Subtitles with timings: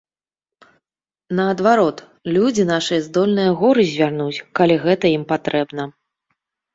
[1.39, 1.97] Наадварот,
[2.37, 5.83] людзі нашыя здольныя горы звярнуць, калі гэта ім патрэбна.